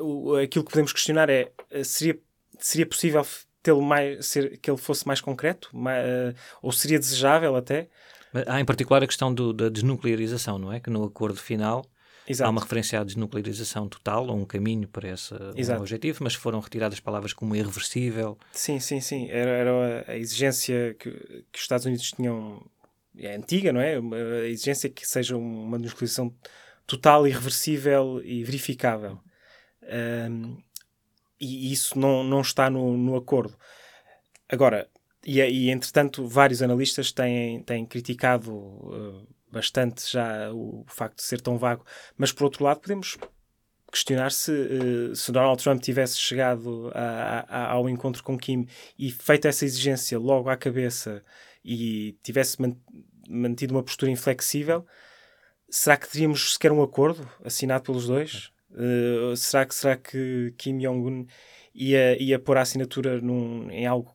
o, 0.00 0.36
aquilo 0.36 0.64
que 0.64 0.70
podemos 0.70 0.92
questionar 0.92 1.28
é 1.28 1.50
eh, 1.70 1.84
seria, 1.84 2.18
seria 2.58 2.86
possível 2.86 3.26
tê-lo 3.62 3.82
mais, 3.82 4.26
ser, 4.26 4.58
que 4.58 4.70
ele 4.70 4.78
fosse 4.78 5.06
mais 5.06 5.20
concreto? 5.20 5.68
Mais, 5.72 6.04
uh, 6.06 6.34
ou 6.62 6.72
seria 6.72 6.98
desejável 6.98 7.56
até? 7.56 7.88
Há 8.46 8.60
em 8.60 8.64
particular 8.64 9.02
a 9.02 9.06
questão 9.06 9.32
do, 9.32 9.52
da 9.52 9.68
desnuclearização, 9.68 10.58
não 10.58 10.72
é? 10.72 10.80
Que 10.80 10.90
no 10.90 11.02
acordo 11.04 11.38
final 11.38 11.84
Exato. 12.28 12.46
há 12.46 12.50
uma 12.50 12.60
referência 12.60 13.00
à 13.00 13.04
desnuclearização 13.04 13.88
total, 13.88 14.26
ou 14.26 14.36
um 14.36 14.44
caminho 14.44 14.86
para 14.86 15.08
esse 15.08 15.34
um 15.34 15.76
objetivo, 15.76 16.22
mas 16.22 16.34
foram 16.34 16.60
retiradas 16.60 17.00
palavras 17.00 17.32
como 17.32 17.56
irreversível. 17.56 18.38
Sim, 18.52 18.78
sim, 18.78 19.00
sim. 19.00 19.28
Era, 19.30 19.50
era 19.50 20.04
a 20.06 20.16
exigência 20.16 20.94
que, 20.98 21.10
que 21.10 21.58
os 21.58 21.62
Estados 21.62 21.86
Unidos 21.86 22.10
tinham, 22.12 22.62
é 23.16 23.34
antiga, 23.34 23.72
não 23.72 23.80
é? 23.80 23.96
A 23.96 24.48
exigência 24.48 24.90
que 24.90 25.08
seja 25.08 25.36
uma 25.36 25.78
desnuclearização 25.78 26.34
total, 26.86 27.26
irreversível 27.26 28.20
e 28.24 28.44
verificável. 28.44 29.18
Um, 30.30 30.58
e 31.40 31.72
isso 31.72 31.98
não, 31.98 32.22
não 32.24 32.40
está 32.40 32.68
no, 32.68 32.96
no 32.96 33.16
acordo. 33.16 33.56
Agora, 34.48 34.88
e, 35.24 35.40
e 35.40 35.70
entretanto, 35.70 36.26
vários 36.26 36.62
analistas 36.62 37.12
têm, 37.12 37.62
têm 37.62 37.86
criticado 37.86 38.52
uh, 38.52 39.26
bastante 39.50 40.10
já 40.10 40.52
o, 40.52 40.84
facto 40.88 41.16
de 41.16 41.24
ser 41.24 41.40
tão 41.40 41.58
vago, 41.58 41.84
mas 42.16 42.32
por 42.32 42.44
outro 42.44 42.64
lado, 42.64 42.80
podemos 42.80 43.16
questionar 43.90 44.30
se, 44.30 44.52
uh, 44.52 45.16
se 45.16 45.32
Donald 45.32 45.62
Trump 45.62 45.80
tivesse 45.80 46.18
chegado 46.18 46.90
a, 46.94 47.44
a, 47.48 47.72
ao 47.72 47.88
encontro 47.88 48.22
com 48.22 48.38
Kim 48.38 48.66
e 48.98 49.10
feito 49.10 49.48
essa 49.48 49.64
exigência 49.64 50.18
logo 50.18 50.48
à 50.50 50.56
cabeça 50.56 51.24
e 51.64 52.16
tivesse 52.22 52.56
mantido 53.28 53.74
uma 53.74 53.82
postura 53.82 54.10
inflexível, 54.10 54.86
será 55.68 55.96
que 55.96 56.08
teríamos 56.08 56.54
sequer 56.54 56.72
um 56.72 56.82
acordo 56.82 57.28
assinado 57.44 57.84
pelos 57.84 58.06
dois? 58.06 58.52
Uh, 58.70 59.34
será, 59.36 59.64
que, 59.64 59.74
será 59.74 59.96
que 59.96 60.54
Kim 60.58 60.78
Jong-un 60.78 61.26
ia, 61.74 62.22
ia 62.22 62.38
pôr 62.38 62.58
a 62.58 62.62
assinatura 62.62 63.20
num, 63.20 63.70
em 63.70 63.86
algo 63.86 64.14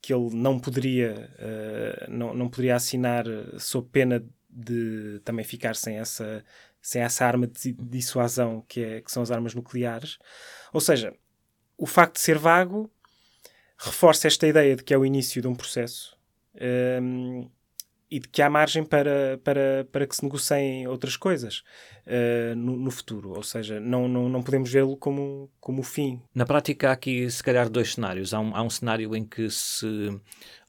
que 0.00 0.12
ele 0.12 0.34
não 0.34 0.58
poderia, 0.58 1.30
uh, 1.38 2.10
não, 2.10 2.34
não 2.34 2.48
poderia 2.48 2.76
assinar 2.76 3.24
sob 3.58 3.88
pena 3.90 4.24
de 4.56 5.20
também 5.24 5.44
ficar 5.44 5.76
sem 5.76 5.98
essa, 5.98 6.44
sem 6.80 7.02
essa 7.02 7.26
arma 7.26 7.46
de 7.46 7.72
dissuasão 7.72 8.64
que, 8.66 8.82
é, 8.82 9.00
que 9.00 9.12
são 9.12 9.22
as 9.22 9.30
armas 9.30 9.54
nucleares? 9.54 10.18
Ou 10.72 10.80
seja, 10.80 11.14
o 11.76 11.86
facto 11.86 12.14
de 12.14 12.20
ser 12.20 12.38
vago 12.38 12.90
reforça 13.78 14.26
esta 14.26 14.46
ideia 14.46 14.74
de 14.74 14.82
que 14.82 14.94
é 14.94 14.98
o 14.98 15.04
início 15.04 15.42
de 15.42 15.48
um 15.48 15.54
processo. 15.54 16.16
Um, 17.02 17.50
e 18.10 18.20
de 18.20 18.28
que 18.28 18.40
há 18.40 18.48
margem 18.48 18.84
para, 18.84 19.38
para, 19.42 19.86
para 19.90 20.06
que 20.06 20.14
se 20.14 20.22
negociem 20.22 20.86
outras 20.86 21.16
coisas 21.16 21.64
uh, 22.06 22.54
no, 22.54 22.76
no, 22.76 22.90
futuro. 22.90 23.30
Ou 23.30 23.42
seja, 23.42 23.80
não, 23.80 24.06
não, 24.06 24.28
não 24.28 24.42
podemos 24.42 24.70
vê-lo 24.70 24.96
como, 24.96 25.50
como 25.60 25.80
o 25.80 25.84
fim. 25.84 26.22
Na 26.34 26.46
prática, 26.46 26.90
há 26.90 26.92
aqui, 26.92 27.28
se 27.28 27.42
calhar, 27.42 27.68
dois 27.68 27.94
cenários. 27.94 28.32
Há 28.32 28.38
um, 28.38 28.54
há 28.54 28.62
um 28.62 28.70
cenário 28.70 29.14
em 29.16 29.24
que 29.24 29.50
se 29.50 29.86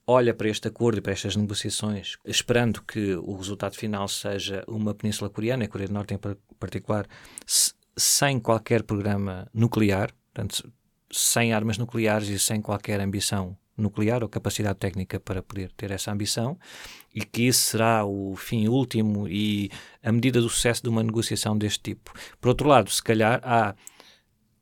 olha 0.07 0.33
para 0.33 0.47
este 0.47 0.69
acordo 0.69 0.99
e 0.99 1.01
para 1.01 1.11
estas 1.11 1.35
negociações, 1.35 2.17
esperando 2.25 2.81
que 2.81 3.13
o 3.15 3.35
resultado 3.35 3.75
final 3.75 4.07
seja 4.07 4.63
uma 4.65 4.95
Península 4.95 5.29
Coreana, 5.29 5.65
a 5.65 5.67
Coreia 5.67 5.89
do 5.89 5.93
Norte 5.93 6.13
em 6.13 6.19
particular, 6.57 7.05
se, 7.45 7.73
sem 7.95 8.39
qualquer 8.39 8.83
programa 8.83 9.49
nuclear, 9.53 10.13
portanto, 10.33 10.71
sem 11.11 11.51
armas 11.51 11.77
nucleares 11.77 12.29
e 12.29 12.39
sem 12.39 12.61
qualquer 12.61 13.01
ambição 13.01 13.57
nuclear 13.77 14.23
ou 14.23 14.29
capacidade 14.29 14.79
técnica 14.79 15.19
para 15.19 15.43
poder 15.43 15.71
ter 15.73 15.91
essa 15.91 16.11
ambição 16.11 16.57
e 17.13 17.21
que 17.21 17.43
isso 17.43 17.71
será 17.71 18.05
o 18.05 18.35
fim 18.35 18.67
último 18.67 19.27
e 19.27 19.69
a 20.01 20.11
medida 20.11 20.41
do 20.41 20.49
sucesso 20.49 20.81
de 20.81 20.89
uma 20.89 21.03
negociação 21.03 21.55
deste 21.57 21.79
tipo. 21.81 22.11
Por 22.41 22.49
outro 22.49 22.67
lado, 22.67 22.89
se 22.89 23.03
calhar 23.03 23.39
há 23.43 23.75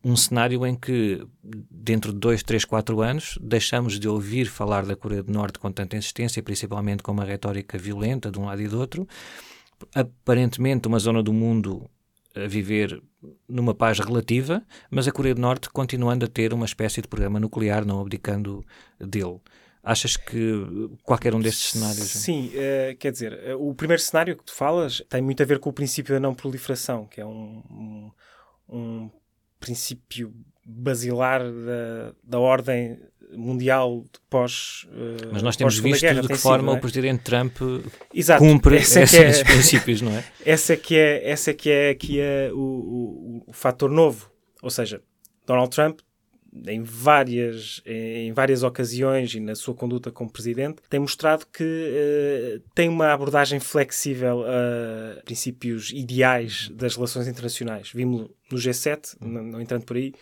um 0.05 0.15
cenário 0.15 0.63
em 0.67 0.75
que, 0.75 1.25
dentro 1.43 2.13
de 2.13 2.19
dois, 2.19 2.43
três, 2.43 2.63
quatro 2.63 3.01
anos, 3.01 3.39
deixamos 3.41 3.99
de 3.99 4.07
ouvir 4.07 4.45
falar 4.45 4.85
da 4.85 4.95
Coreia 4.95 5.23
do 5.23 5.33
Norte 5.33 5.57
com 5.57 5.71
tanta 5.71 5.97
insistência, 5.97 6.43
principalmente 6.43 7.01
com 7.01 7.11
uma 7.11 7.25
retórica 7.25 7.75
violenta 7.75 8.29
de 8.29 8.39
um 8.39 8.45
lado 8.45 8.61
e 8.61 8.67
do 8.67 8.79
outro. 8.79 9.07
Aparentemente, 9.95 10.87
uma 10.87 10.99
zona 10.99 11.23
do 11.23 11.33
mundo 11.33 11.89
a 12.35 12.45
viver 12.45 13.01
numa 13.49 13.73
paz 13.73 13.97
relativa, 13.97 14.63
mas 14.91 15.07
a 15.07 15.11
Coreia 15.11 15.33
do 15.33 15.41
Norte 15.41 15.71
continuando 15.71 16.25
a 16.25 16.27
ter 16.27 16.53
uma 16.53 16.67
espécie 16.67 17.01
de 17.01 17.07
programa 17.07 17.39
nuclear, 17.39 17.83
não 17.83 17.99
abdicando 17.99 18.63
dele. 18.99 19.39
Achas 19.81 20.15
que 20.15 20.87
qualquer 21.01 21.33
um 21.33 21.39
destes 21.39 21.71
cenários? 21.71 22.11
Sim, 22.11 22.49
uh, 22.49 22.95
quer 22.97 23.11
dizer, 23.11 23.55
uh, 23.55 23.69
o 23.69 23.73
primeiro 23.73 24.01
cenário 24.01 24.37
que 24.37 24.43
tu 24.43 24.53
falas 24.53 25.01
tem 25.09 25.21
muito 25.21 25.41
a 25.41 25.45
ver 25.47 25.57
com 25.57 25.71
o 25.71 25.73
princípio 25.73 26.13
da 26.13 26.19
não 26.19 26.35
proliferação, 26.35 27.07
que 27.07 27.19
é 27.19 27.25
um, 27.25 27.63
um, 27.71 28.11
um 28.69 29.09
princípio 29.59 30.33
basilar 30.65 31.41
da, 31.43 32.13
da 32.23 32.39
ordem 32.39 32.99
mundial 33.31 34.03
pós. 34.29 34.87
Uh, 34.91 35.29
Mas 35.31 35.43
nós 35.43 35.55
temos 35.55 35.77
visto 35.77 36.01
guerra, 36.01 36.21
de 36.21 36.27
que 36.27 36.35
forma 36.35 36.71
sido, 36.71 36.75
é? 36.75 36.77
o 36.77 36.81
presidente 36.81 37.23
Trump 37.23 37.57
Exato. 38.13 38.39
cumpre 38.39 38.77
Esse 38.77 38.99
é 38.99 39.03
esses 39.03 39.39
é, 39.39 39.43
princípios, 39.45 40.01
não 40.01 40.11
é? 40.11 40.23
Essa 40.45 40.73
é 40.73 40.77
que 40.77 40.95
é, 40.95 41.29
essa 41.29 41.51
é, 41.51 41.53
que 41.53 41.69
é 41.69 41.89
aqui 41.89 42.19
é 42.19 42.49
o, 42.53 42.57
o, 42.57 43.43
o 43.47 43.53
fator 43.53 43.89
novo. 43.89 44.31
Ou 44.61 44.69
seja, 44.69 45.01
Donald 45.45 45.69
Trump 45.69 45.99
em 46.67 46.81
várias, 46.81 47.81
em 47.85 48.31
várias 48.31 48.63
ocasiões 48.63 49.33
e 49.33 49.39
na 49.39 49.55
sua 49.55 49.73
conduta 49.73 50.11
como 50.11 50.31
presidente, 50.31 50.81
tem 50.89 50.99
mostrado 50.99 51.45
que 51.51 51.63
uh, 51.63 52.63
tem 52.73 52.87
uma 52.87 53.11
abordagem 53.11 53.59
flexível 53.59 54.43
a 54.43 55.21
princípios 55.23 55.91
ideais 55.91 56.69
das 56.69 56.95
relações 56.95 57.27
internacionais. 57.27 57.91
Vimos 57.93 58.29
no 58.51 58.57
G7, 58.57 59.17
não, 59.19 59.43
não 59.43 59.61
entrando 59.61 59.83
por 59.83 59.97
aí, 59.97 60.13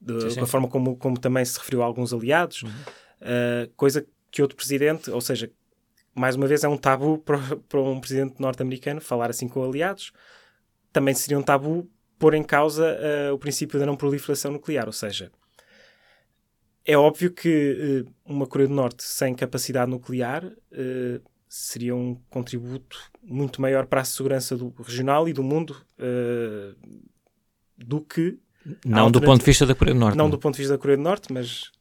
da 0.00 0.46
forma 0.46 0.68
como, 0.68 0.96
como 0.96 1.18
também 1.18 1.44
se 1.44 1.58
referiu 1.58 1.82
a 1.82 1.86
alguns 1.86 2.12
aliados, 2.12 2.62
uhum. 2.62 2.70
uh, 2.70 3.70
coisa 3.76 4.06
que 4.30 4.42
outro 4.42 4.56
presidente, 4.56 5.10
ou 5.10 5.20
seja, 5.20 5.50
mais 6.14 6.36
uma 6.36 6.46
vez 6.46 6.64
é 6.64 6.68
um 6.68 6.76
tabu 6.76 7.18
para, 7.24 7.38
para 7.68 7.80
um 7.80 8.00
presidente 8.00 8.40
norte-americano 8.40 9.00
falar 9.00 9.30
assim 9.30 9.48
com 9.48 9.62
aliados. 9.62 10.12
Também 10.92 11.14
seria 11.14 11.38
um 11.38 11.42
tabu 11.42 11.90
pôr 12.18 12.34
em 12.34 12.42
causa 12.42 12.96
uh, 13.30 13.34
o 13.34 13.38
princípio 13.38 13.78
da 13.78 13.84
não 13.84 13.96
proliferação 13.96 14.50
nuclear, 14.50 14.86
ou 14.86 14.92
seja, 14.92 15.30
é 16.86 16.96
óbvio 16.96 17.32
que 17.32 18.04
uh, 18.06 18.12
uma 18.24 18.46
Coreia 18.46 18.68
do 18.68 18.74
Norte 18.74 19.02
sem 19.02 19.34
capacidade 19.34 19.90
nuclear 19.90 20.44
uh, 20.44 21.20
seria 21.48 21.96
um 21.96 22.14
contributo 22.30 22.96
muito 23.22 23.60
maior 23.60 23.86
para 23.86 24.02
a 24.02 24.04
segurança 24.04 24.56
do 24.56 24.72
regional 24.78 25.28
e 25.28 25.32
do 25.32 25.42
mundo 25.42 25.76
uh, 25.98 26.76
do 27.76 28.00
que. 28.00 28.38
Não 28.84 29.10
do 29.10 29.20
ponto 29.20 29.40
de 29.40 29.46
vista 29.46 29.66
da 29.66 29.74
Coreia 29.74 29.94
do 29.94 30.00
Norte. 30.00 30.16
Não, 30.16 30.24
não, 30.24 30.30
do 30.30 30.38
ponto 30.38 30.54
de 30.54 30.58
vista 30.58 30.74
da 30.74 30.78
Coreia 30.78 30.96
do 30.96 31.02
Norte, 31.02 31.32
mas 31.32 31.72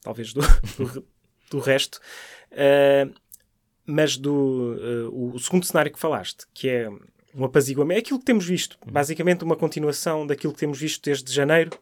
talvez 0.00 0.32
do, 0.32 0.40
do, 0.78 1.06
do 1.50 1.58
resto. 1.58 2.00
mas 3.86 4.16
do 4.16 5.10
o 5.12 5.38
segundo 5.38 5.64
cenário 5.64 5.92
que 5.92 5.98
falaste, 5.98 6.46
que 6.52 6.68
é 6.68 6.88
um 7.34 7.44
apaziguamento, 7.44 7.98
é 7.98 8.00
aquilo 8.00 8.18
que 8.18 8.24
temos 8.24 8.46
visto, 8.46 8.78
uhum. 8.84 8.92
basicamente 8.92 9.44
uma 9.44 9.56
continuação 9.56 10.26
daquilo 10.26 10.52
que 10.52 10.58
temos 10.58 10.78
visto 10.78 11.02
desde 11.02 11.32
janeiro 11.32 11.78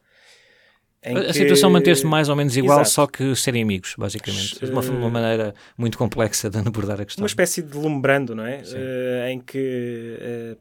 a 1.05 1.25
que... 1.27 1.33
situação 1.35 1.69
manter-se 1.71 2.07
mais 2.07 2.29
ou 2.31 2.37
menos 2.37 2.57
igual, 2.57 2.79
Exato. 2.79 2.91
só 2.91 3.07
que 3.07 3.37
serem 3.37 3.63
amigos, 3.63 3.95
basicamente. 3.99 4.59
De 4.59 4.71
uma, 4.71 4.81
uma, 4.81 5.11
maneira 5.11 5.55
muito 5.77 5.99
complexa 5.99 6.49
de 6.49 6.59
abordar 6.59 7.01
a 7.01 7.05
questão. 7.05 7.23
Uma 7.23 7.27
espécie 7.27 7.63
de 7.63 7.77
lumbrando, 7.77 8.35
não 8.35 8.47
é? 8.47 8.63
Uh, 8.63 9.29
em 9.29 9.41
que 9.41 10.19
uh, 10.57 10.59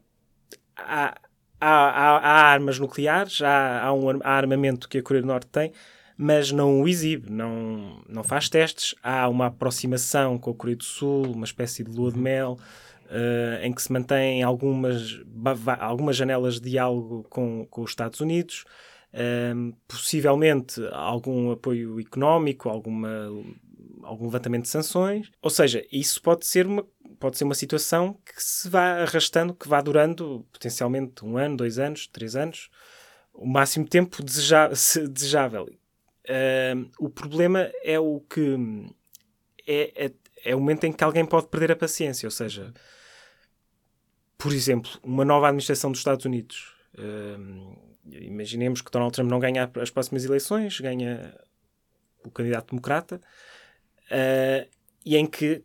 há, 0.76 1.16
há, 1.58 1.68
há, 1.68 2.18
há, 2.18 2.42
armas 2.52 2.78
nucleares, 2.78 3.40
há, 3.40 3.84
há 3.84 3.92
um 3.94 4.10
há 4.22 4.30
armamento 4.30 4.86
que 4.88 4.98
a 4.98 5.02
Coreia 5.02 5.22
do 5.22 5.28
Norte 5.28 5.46
tem, 5.46 5.72
mas 6.16 6.52
não 6.52 6.82
o 6.82 6.86
exibe, 6.88 7.30
não, 7.30 8.02
não 8.06 8.22
faz 8.22 8.50
testes. 8.50 8.94
Há 9.02 9.28
uma 9.30 9.46
aproximação 9.46 10.36
com 10.38 10.50
a 10.50 10.54
Coreia 10.54 10.76
do 10.76 10.84
Sul, 10.84 11.32
uma 11.32 11.46
espécie 11.46 11.82
de 11.82 11.90
lua 11.90 12.12
de 12.12 12.18
mel. 12.18 12.58
Uh, 13.04 13.62
em 13.62 13.72
que 13.72 13.82
se 13.82 13.92
mantém 13.92 14.42
algumas, 14.42 15.20
algumas 15.78 16.16
janelas 16.16 16.54
de 16.54 16.70
diálogo 16.70 17.24
com, 17.28 17.66
com 17.70 17.82
os 17.82 17.90
Estados 17.90 18.18
Unidos, 18.18 18.64
um, 19.14 19.72
possivelmente 19.86 20.80
algum 20.92 21.52
apoio 21.52 22.00
económico, 22.00 22.68
alguma, 22.68 23.28
algum 24.02 24.24
levantamento 24.26 24.62
de 24.62 24.70
sanções. 24.70 25.30
Ou 25.40 25.50
seja, 25.50 25.86
isso 25.92 26.20
pode 26.20 26.46
ser 26.46 26.66
uma, 26.66 26.84
pode 27.18 27.38
ser 27.38 27.44
uma 27.44 27.54
situação 27.54 28.18
que 28.24 28.42
se 28.42 28.68
vá 28.68 29.02
arrastando, 29.02 29.54
que 29.54 29.68
vá 29.68 29.80
durando 29.80 30.46
potencialmente 30.52 31.24
um 31.24 31.36
ano, 31.36 31.56
dois 31.56 31.78
anos, 31.78 32.06
três 32.06 32.34
anos, 32.34 32.68
o 33.32 33.46
máximo 33.46 33.86
tempo 33.86 34.22
desejável. 34.22 35.68
O 36.98 37.08
problema 37.08 37.70
é 37.82 37.98
o 38.00 38.20
que 38.20 38.56
é, 39.66 40.06
é, 40.06 40.12
é 40.44 40.56
o 40.56 40.60
momento 40.60 40.84
em 40.84 40.92
que 40.92 41.04
alguém 41.04 41.24
pode 41.24 41.46
perder 41.48 41.72
a 41.72 41.76
paciência, 41.76 42.26
ou 42.26 42.30
seja, 42.30 42.72
por 44.36 44.52
exemplo, 44.52 44.90
uma 45.02 45.24
nova 45.24 45.46
administração 45.46 45.90
dos 45.90 46.00
Estados 46.00 46.24
Unidos. 46.24 46.74
Imaginemos 48.10 48.80
que 48.80 48.90
Donald 48.90 49.12
Trump 49.12 49.30
não 49.30 49.38
ganha 49.38 49.70
as 49.80 49.90
próximas 49.90 50.24
eleições, 50.24 50.80
ganha 50.80 51.34
o 52.24 52.30
candidato 52.30 52.70
democrata, 52.70 53.20
uh, 54.10 54.68
e 55.04 55.16
em 55.16 55.26
que, 55.26 55.62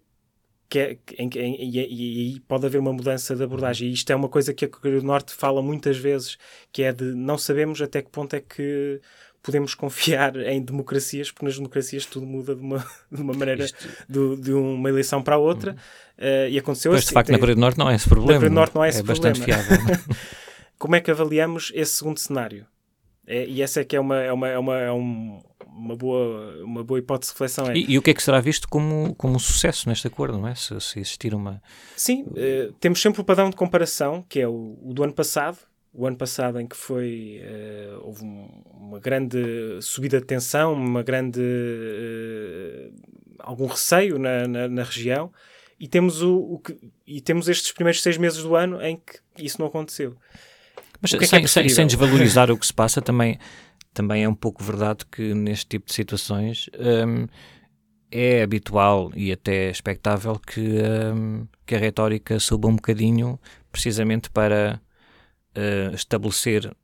que, 0.67 0.79
é, 0.79 0.98
em, 1.17 1.29
em, 1.36 1.55
e, 1.62 2.36
e, 2.36 2.39
pode 2.41 2.65
haver 2.65 2.79
uma 2.79 2.93
mudança 2.93 3.36
de 3.36 3.43
abordagem. 3.43 3.89
E 3.89 3.93
isto 3.93 4.12
é 4.12 4.15
uma 4.15 4.29
coisa 4.29 4.53
que 4.53 4.65
a 4.65 4.67
Coreia 4.67 5.00
do 5.00 5.05
Norte 5.05 5.34
fala 5.34 5.62
muitas 5.62 5.98
vezes, 5.98 6.38
que 6.72 6.84
é 6.84 6.91
de 6.91 7.05
não 7.15 7.38
sabemos 7.38 7.81
até 7.81 8.01
que 8.01 8.10
ponto 8.10 8.36
é 8.36 8.41
que 8.41 9.01
podemos 9.41 9.74
confiar 9.74 10.36
em 10.48 10.62
democracias, 10.62 11.31
porque 11.31 11.46
nas 11.46 11.55
democracias 11.55 12.05
tudo 12.05 12.25
muda 12.25 12.55
de 12.55 12.62
uma, 12.62 12.79
de 13.12 13.22
uma 13.22 13.34
maneira, 13.34 13.65
Isto... 13.65 13.88
de, 14.08 14.51
uma 14.51 14.89
eleição 14.89 15.22
para 15.22 15.36
a 15.36 15.39
outra. 15.39 15.75
Uh, 16.17 16.50
e 16.50 16.60
aconteceu 16.60 16.91
Mas, 16.91 17.00
assim, 17.01 17.08
de 17.10 17.13
facto, 17.13 17.31
na 17.31 17.39
Coreia 17.39 17.55
do 17.55 17.62
Norte 17.62 17.77
não 17.77 17.89
é 17.89 17.96
esse 17.96 18.10
problema. 18.10 18.34
Na 18.34 18.38
Coreia 18.39 18.50
do 18.50 18.55
Norte 18.55 18.75
não 18.75 18.84
é 18.84 18.89
esse 18.89 19.00
é 19.00 19.03
problema. 19.03 19.29
bastante 19.29 19.46
fiável. 19.46 19.77
como 20.79 20.95
é 20.95 21.01
que 21.01 21.12
avaliamos 21.12 21.71
esse 21.75 21.98
segundo 21.98 22.17
cenário? 22.17 22.65
É, 23.27 23.45
e 23.45 23.62
essa 23.62 23.81
é 23.81 23.83
que 23.83 23.95
é 23.95 24.00
uma, 24.00 24.19
é 24.19 24.33
uma, 24.33 24.48
é 24.48 24.57
uma, 24.57 24.77
é 24.79 24.91
um, 24.91 25.39
uma, 25.67 25.95
boa, 25.95 26.63
uma 26.63 26.83
boa 26.83 26.98
hipótese 26.98 27.31
de 27.31 27.33
reflexão. 27.36 27.69
É. 27.69 27.77
E, 27.77 27.91
e, 27.91 27.98
o 27.98 28.01
que 28.01 28.09
é 28.09 28.13
que 28.13 28.24
será 28.24 28.39
visto 28.39 28.67
como, 28.67 29.13
como 29.15 29.36
um 29.36 29.39
sucesso 29.39 29.88
neste 29.88 30.07
acordo, 30.07 30.39
não 30.39 30.48
é? 30.48 30.55
Se, 30.55 30.79
se 30.81 31.00
existir 31.00 31.36
uma. 31.36 31.62
Sim, 31.95 32.24
uh, 32.24 32.74
temos 32.79 33.00
sempre 33.00 33.21
o 33.21 33.24
padrão 33.24 33.51
de 33.51 33.55
comparação, 33.55 34.25
que 34.27 34.39
é 34.39 34.48
o, 34.48 34.79
o 34.81 34.93
do 34.93 35.03
ano 35.03 35.13
passado. 35.13 35.59
O 35.93 36.07
ano 36.07 36.17
passado, 36.17 36.59
em 36.59 36.65
que 36.65 36.75
foi. 36.75 37.41
Uh, 37.43 38.05
houve 38.05 38.24
um, 38.24 38.63
uma 38.74 39.00
grande 39.00 39.38
subida 39.81 40.19
de 40.19 40.25
tensão, 40.25 40.74
uma 40.74 41.03
grande. 41.03 41.41
Uh, 41.41 42.93
algum 43.39 43.67
receio 43.67 44.17
na, 44.17 44.48
na, 44.48 44.67
na 44.67 44.83
região 44.83 45.31
e 45.79 45.88
temos, 45.88 46.21
o, 46.21 46.38
o, 46.38 46.59
que, 46.59 46.77
e 47.07 47.21
temos 47.21 47.48
estes 47.48 47.71
primeiros 47.71 48.01
seis 48.01 48.17
meses 48.17 48.43
do 48.43 48.55
ano 48.55 48.81
em 48.81 48.98
que 48.98 49.19
isso 49.45 49.59
não 49.59 49.67
aconteceu. 49.67 50.17
Mas 51.01 51.13
é 51.13 51.25
sem, 51.25 51.44
é 51.44 51.48
sem, 51.48 51.70
sem, 51.70 51.88
desvalorizar 51.88 52.51
o 52.51 52.58
que 52.58 52.65
se 52.65 52.74
passa, 52.75 53.01
também, 53.01 53.39
também 53.94 54.24
é 54.24 54.29
um 54.29 54.36
pouco 54.36 54.63
verdade 54.63 55.06
que 55.10 55.34
neste 55.34 55.65
tipo 55.65 55.88
de 55.88 55.94
situações 55.94 56.70
um, 56.77 57.27
é 58.12 58.41
habitual 58.41 59.12
e 59.15 59.32
até 59.32 59.70
expectável 59.70 60.39
que, 60.39 60.79
um, 61.13 61.48
que 61.65 61.75
a 61.75 61.79
retórica 61.79 62.39
suba 62.39 62.68
um 62.68 62.75
bocadinho 62.75 63.39
precisamente 63.72 64.29
para 64.29 64.82
uh, 65.56 65.94
estabelecer 65.94 66.75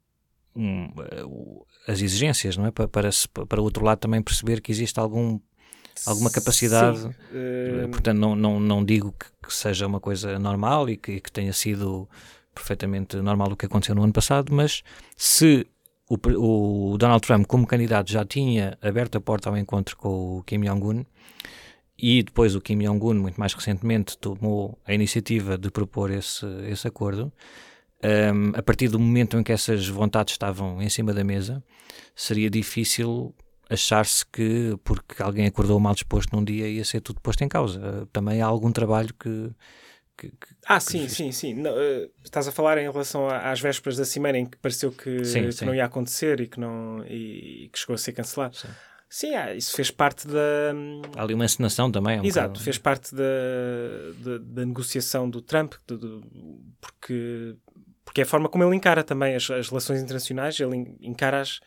um, 0.55 0.85
uh, 0.85 1.65
as 1.87 2.01
exigências, 2.01 2.57
não 2.57 2.65
é? 2.65 2.71
Para, 2.71 2.87
para, 2.87 3.09
para 3.47 3.61
o 3.61 3.63
outro 3.63 3.83
lado 3.83 3.99
também 3.99 4.21
perceber 4.21 4.61
que 4.61 4.71
existe 4.71 4.99
algum 4.99 5.39
alguma 6.05 6.29
capacidade. 6.29 6.99
Sim, 6.99 7.07
uh... 7.09 7.89
Portanto, 7.89 8.17
não, 8.17 8.35
não, 8.35 8.59
não 8.59 8.83
digo 8.83 9.13
que, 9.13 9.25
que, 9.47 9.53
seja 9.53 9.87
uma 9.87 9.99
coisa 9.99 10.37
normal 10.37 10.89
e 10.89 10.97
que, 10.97 11.19
que 11.19 11.31
tenha 11.31 11.53
sido 11.53 12.09
perfeitamente 12.55 13.17
normal 13.17 13.51
o 13.51 13.55
que 13.55 13.65
aconteceu 13.65 13.93
no 13.93 14.03
ano 14.03 14.13
passado, 14.13 14.51
mas 14.53 14.81
se 15.15 15.67
o, 16.09 16.15
o, 16.15 16.97
Donald 16.97 17.21
Trump, 17.21 17.45
como 17.45 17.67
candidato, 17.67 18.11
já 18.11 18.23
tinha 18.25 18.77
aberto 18.81 19.17
a 19.17 19.21
porta 19.21 19.49
ao 19.49 19.57
encontro 19.57 19.97
com 19.97 20.39
o 20.39 20.43
Kim 20.43 20.61
Jong-un 20.61 21.05
e 21.97 22.23
depois 22.23 22.55
o 22.55 22.61
Kim 22.61 22.79
Jong-un, 22.79 23.15
muito 23.15 23.39
mais 23.39 23.53
recentemente, 23.53 24.17
tomou 24.17 24.79
a 24.85 24.93
iniciativa 24.93 25.57
de 25.57 25.69
propor 25.69 26.11
esse, 26.11 26.45
esse 26.69 26.87
acordo, 26.87 27.31
um, 28.03 28.51
a 28.57 28.61
partir 28.61 28.87
do 28.87 28.99
momento 28.99 29.37
em 29.37 29.43
que 29.43 29.51
essas 29.51 29.87
vontades 29.87 30.33
estavam 30.33 30.81
em 30.81 30.89
cima 30.89 31.13
da 31.13 31.23
mesa, 31.23 31.63
seria 32.15 32.49
difícil 32.49 33.33
achar-se 33.69 34.25
que 34.27 34.77
porque 34.83 35.23
alguém 35.23 35.47
acordou 35.47 35.79
mal 35.79 35.93
disposto 35.93 36.35
num 36.35 36.43
dia 36.43 36.67
ia 36.67 36.85
ser 36.85 37.01
tudo 37.01 37.19
posto 37.21 37.43
em 37.43 37.47
causa. 37.47 38.07
Também 38.13 38.41
há 38.41 38.45
algum 38.45 38.71
trabalho 38.71 39.13
que, 39.19 39.49
que, 40.17 40.29
que, 40.29 40.47
ah, 40.65 40.79
sim, 40.79 41.07
sim, 41.07 41.31
sim. 41.31 41.53
Não, 41.53 41.71
uh, 41.71 42.09
estás 42.23 42.47
a 42.47 42.51
falar 42.51 42.77
em 42.77 42.89
relação 42.89 43.27
às 43.27 43.59
vésperas 43.59 43.97
da 43.97 44.05
cimeira 44.05 44.37
em 44.37 44.45
que 44.45 44.57
pareceu 44.57 44.91
que, 44.91 45.23
sim, 45.25 45.43
que 45.43 45.51
sim. 45.51 45.65
não 45.65 45.75
ia 45.75 45.85
acontecer 45.85 46.39
e 46.39 46.47
que, 46.47 46.59
não, 46.59 47.03
e, 47.05 47.65
e 47.65 47.69
que 47.69 47.79
chegou 47.79 47.93
a 47.93 47.97
ser 47.97 48.13
cancelado. 48.13 48.55
Sim, 48.55 48.67
sim 49.09 49.35
ah, 49.35 49.53
isso 49.53 49.75
fez 49.75 49.91
parte 49.91 50.27
da. 50.27 50.73
Há 51.17 51.23
ali 51.23 51.33
uma 51.33 51.45
encenação 51.45 51.91
também. 51.91 52.17
É 52.17 52.21
um 52.21 52.25
Exato, 52.25 52.47
bocado... 52.49 52.63
fez 52.63 52.77
parte 52.77 53.13
da, 53.13 53.23
da, 54.19 54.37
da 54.37 54.65
negociação 54.65 55.29
do 55.29 55.41
Trump, 55.41 55.73
porque, 56.79 57.55
porque 58.03 58.21
é 58.21 58.23
a 58.23 58.27
forma 58.27 58.47
como 58.49 58.63
ele 58.63 58.75
encara 58.75 59.03
também 59.03 59.35
as, 59.35 59.49
as 59.49 59.69
relações 59.69 60.01
internacionais, 60.01 60.59
ele 60.59 60.97
encara 61.01 61.41
as 61.41 61.59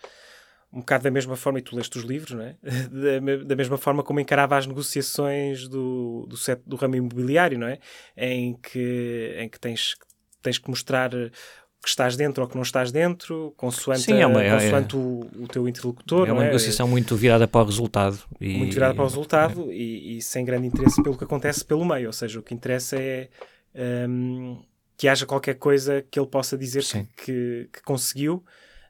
um 0.73 0.81
bocado 0.81 1.05
da 1.05 1.11
mesma 1.11 1.35
forma, 1.37 1.59
e 1.59 1.63
tu 1.63 1.75
leste 1.77 1.97
os 1.99 2.05
livros, 2.05 2.33
não 2.33 2.43
é? 2.43 2.57
da, 2.63 3.45
da 3.45 3.57
mesma 3.57 3.79
forma 3.79 4.03
como 4.03 4.21
encarava 4.21 4.57
as 4.57 4.67
negociações 4.67 5.67
do, 5.69 6.27
do, 6.29 6.37
do 6.67 6.77
ramo 6.77 6.97
imobiliário, 6.97 7.59
não 7.59 7.67
é? 7.67 7.79
Em 8.17 8.55
que, 8.55 9.35
em 9.39 9.49
que 9.49 9.59
tens, 9.59 9.95
tens 10.43 10.59
que 10.59 10.69
mostrar 10.69 11.11
que 11.81 11.89
estás 11.89 12.17
dentro 12.17 12.43
ou 12.43 12.49
que 12.49 12.57
não 12.57 12.63
estás 12.63 12.91
dentro, 12.91 13.55
consoante, 13.57 14.03
Sim, 14.03 14.21
é 14.21 14.27
uma- 14.27 14.43
é- 14.43 14.51
consoante 14.51 14.97
o, 14.97 15.21
o 15.37 15.49
teu 15.49 15.69
interlocutor. 15.69 16.29
É 16.29 16.33
uma 16.33 16.43
não 16.43 16.47
negociação 16.47 16.89
muito 16.89 17.15
virada 17.17 17.47
para 17.47 17.63
o 17.63 17.65
resultado. 17.65 18.19
E, 18.41 18.57
muito 18.57 18.75
virada 18.75 18.95
para 18.95 19.05
o 19.05 19.07
resultado 19.07 19.73
e, 19.73 20.19
e 20.19 20.23
sem 20.23 20.45
grande 20.45 20.67
interesse 20.67 21.03
pelo 21.03 21.17
que 21.17 21.25
acontece 21.25 21.65
pelo 21.65 21.85
meio. 21.85 22.09
Ou 22.09 22.13
seja, 22.13 22.41
o 22.41 22.43
que 22.43 22.53
interessa 22.53 22.97
é 22.97 23.29
hum, 24.09 24.61
que 24.97 25.07
haja 25.07 25.25
qualquer 25.25 25.55
coisa 25.55 26.05
que 26.11 26.19
ele 26.19 26.27
possa 26.27 26.59
dizer 26.59 26.83
que, 27.17 27.69
que, 27.73 27.83
conseguiu. 27.85 28.45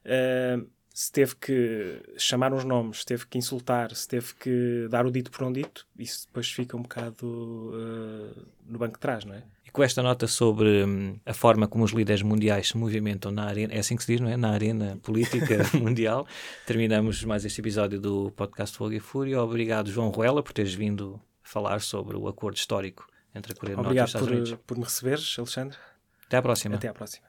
Hum, 0.06 0.66
se 0.98 1.12
teve 1.12 1.36
que 1.36 2.02
chamar 2.16 2.52
uns 2.52 2.64
nomes, 2.64 2.98
se 2.98 3.06
teve 3.06 3.24
que 3.24 3.38
insultar, 3.38 3.94
se 3.94 4.08
teve 4.08 4.34
que 4.34 4.88
dar 4.90 5.06
o 5.06 5.12
dito 5.12 5.30
por 5.30 5.42
não 5.42 5.52
dito, 5.52 5.86
isso 5.96 6.26
depois 6.26 6.50
fica 6.50 6.76
um 6.76 6.82
bocado 6.82 7.24
uh, 7.24 8.46
no 8.66 8.80
banco 8.80 8.94
de 8.94 8.98
trás, 8.98 9.24
não 9.24 9.32
é? 9.32 9.44
E 9.64 9.70
com 9.70 9.80
esta 9.80 10.02
nota 10.02 10.26
sobre 10.26 10.84
hum, 10.84 11.16
a 11.24 11.32
forma 11.32 11.68
como 11.68 11.84
os 11.84 11.92
líderes 11.92 12.22
mundiais 12.22 12.70
se 12.70 12.76
movimentam 12.76 13.30
na 13.30 13.44
arena, 13.44 13.72
é 13.74 13.78
assim 13.78 13.94
que 13.94 14.02
se 14.02 14.10
diz, 14.10 14.20
não 14.20 14.28
é? 14.28 14.36
Na 14.36 14.50
arena 14.50 14.98
política 15.00 15.58
mundial, 15.78 16.26
terminamos 16.66 17.22
mais 17.22 17.44
este 17.44 17.60
episódio 17.60 18.00
do 18.00 18.32
podcast 18.32 18.76
Fogo 18.76 18.92
e 18.92 18.98
Fúria. 18.98 19.40
Obrigado, 19.40 19.92
João 19.92 20.08
Ruela, 20.08 20.42
por 20.42 20.52
teres 20.52 20.74
vindo 20.74 21.20
falar 21.44 21.80
sobre 21.80 22.16
o 22.16 22.26
acordo 22.26 22.56
histórico 22.56 23.06
entre 23.32 23.52
a 23.52 23.54
Coreia 23.54 23.76
do 23.76 23.84
Norte 23.84 23.96
e 23.96 24.02
os 24.02 24.02
Obrigado 24.02 24.06
Estados 24.08 24.28
por, 24.28 24.34
Unidos. 24.34 24.58
por 24.66 24.76
me 24.76 24.82
receberes, 24.82 25.36
Alexandre. 25.38 25.78
Até 26.26 26.38
à 26.38 26.42
próxima. 26.42 26.74
Até 26.74 26.88
à 26.88 26.92
próxima. 26.92 27.24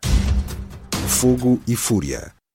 Fogo 1.07 1.61
e 1.67 1.75
Fúria. 1.75 2.38